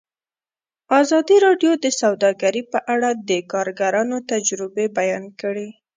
[1.01, 5.67] ازادي راډیو د سوداګري په اړه د کارګرانو تجربې بیان کړي.